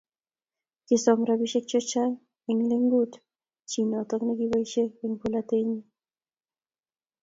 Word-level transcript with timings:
Kisom 0.87 1.19
rabisiek 1.27 1.65
chechang 1.71 2.13
eng 2.49 2.61
lengut 2.69 3.11
chi 3.69 3.81
notok 3.89 4.21
koboisie 4.25 4.85
eng 5.03 5.15
polatet 5.19 5.63
nyin 5.69 5.83